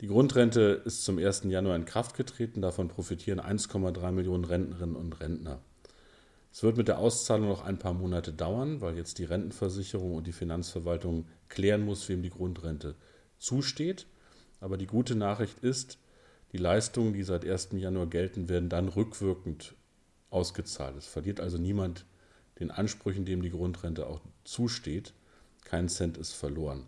[0.00, 1.44] Die Grundrente ist zum 1.
[1.44, 2.62] Januar in Kraft getreten.
[2.62, 5.60] Davon profitieren 1,3 Millionen Rentnerinnen und Rentner.
[6.52, 10.26] Es wird mit der Auszahlung noch ein paar Monate dauern, weil jetzt die Rentenversicherung und
[10.26, 12.94] die Finanzverwaltung klären muss, wem die Grundrente
[13.38, 14.06] zusteht.
[14.60, 15.98] Aber die gute Nachricht ist,
[16.52, 17.70] die Leistungen, die seit 1.
[17.72, 19.74] Januar gelten, werden dann rückwirkend
[20.30, 20.96] ausgezahlt.
[20.96, 22.06] Es verliert also niemand
[22.60, 25.12] den Ansprüchen, dem die Grundrente auch zusteht.
[25.64, 26.86] Kein Cent ist verloren.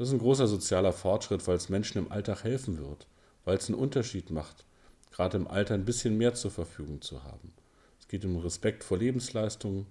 [0.00, 3.06] Das ist ein großer sozialer Fortschritt, weil es Menschen im Alltag helfen wird,
[3.44, 4.64] weil es einen Unterschied macht,
[5.10, 7.52] gerade im Alter ein bisschen mehr zur Verfügung zu haben.
[8.00, 9.84] Es geht um Respekt vor Lebensleistungen,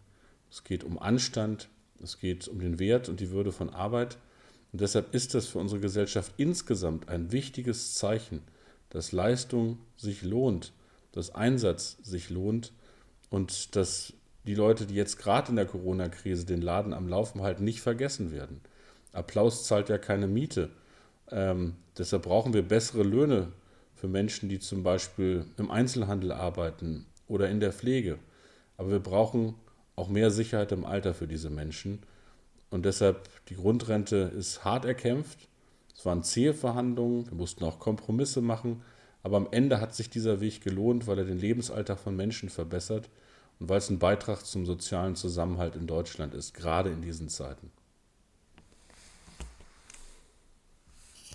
[0.50, 1.70] es geht um Anstand,
[2.02, 4.18] es geht um den Wert und die Würde von Arbeit.
[4.72, 8.42] Und deshalb ist das für unsere Gesellschaft insgesamt ein wichtiges Zeichen,
[8.90, 10.74] dass Leistung sich lohnt,
[11.12, 12.74] dass Einsatz sich lohnt
[13.30, 14.14] und dass
[14.48, 18.32] die Leute, die jetzt gerade in der Corona-Krise den Laden am Laufen halten, nicht vergessen
[18.32, 18.62] werden.
[19.12, 20.70] Applaus zahlt ja keine Miete.
[21.32, 23.52] Ähm, deshalb brauchen wir bessere Löhne
[23.96, 28.20] für Menschen, die zum Beispiel im Einzelhandel arbeiten oder in der Pflege.
[28.78, 29.56] Aber wir brauchen
[29.96, 32.00] auch mehr Sicherheit im Alter für diese Menschen.
[32.70, 35.48] Und deshalb, die Grundrente ist hart erkämpft.
[35.96, 38.82] Es waren zähe Verhandlungen, wir mussten auch Kompromisse machen.
[39.22, 43.10] Aber am Ende hat sich dieser Weg gelohnt, weil er den Lebensalltag von Menschen verbessert
[43.60, 47.72] und weil es ein Beitrag zum sozialen Zusammenhalt in Deutschland ist, gerade in diesen Zeiten.